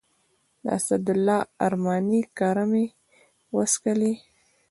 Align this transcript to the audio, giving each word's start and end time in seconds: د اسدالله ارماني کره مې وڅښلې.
د 0.63 0.65
اسدالله 0.77 1.39
ارماني 1.65 2.21
کره 2.37 2.65
مې 2.71 2.85
وڅښلې. 3.55 4.13